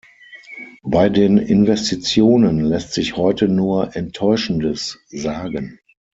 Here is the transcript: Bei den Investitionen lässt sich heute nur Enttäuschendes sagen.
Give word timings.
Bei 0.81 1.09
den 1.09 1.37
Investitionen 1.37 2.59
lässt 2.61 2.93
sich 2.93 3.17
heute 3.17 3.47
nur 3.47 3.95
Enttäuschendes 3.95 4.97
sagen. 5.09 5.77